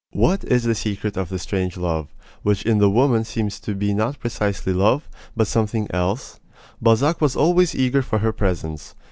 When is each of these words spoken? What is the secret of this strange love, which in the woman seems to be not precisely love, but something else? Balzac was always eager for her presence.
What 0.13 0.43
is 0.43 0.63
the 0.63 0.73
secret 0.73 1.15
of 1.15 1.29
this 1.29 1.43
strange 1.43 1.77
love, 1.77 2.07
which 2.41 2.65
in 2.65 2.79
the 2.79 2.89
woman 2.89 3.23
seems 3.23 3.59
to 3.59 3.75
be 3.75 3.93
not 3.93 4.19
precisely 4.19 4.73
love, 4.73 5.07
but 5.37 5.45
something 5.45 5.85
else? 5.91 6.39
Balzac 6.81 7.21
was 7.21 7.35
always 7.35 7.75
eager 7.75 8.01
for 8.01 8.17
her 8.17 8.33
presence. 8.33 8.95